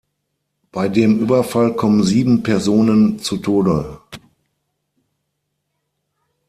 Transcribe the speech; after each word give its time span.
Bei 0.71 0.89
dem 0.89 1.19
Überfall 1.19 1.75
kommen 1.75 2.01
sieben 2.03 2.41
Personen 2.41 3.19
zu 3.19 3.37
Tode. 3.37 4.01